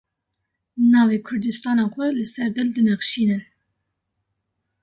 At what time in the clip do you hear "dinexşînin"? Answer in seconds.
2.75-3.43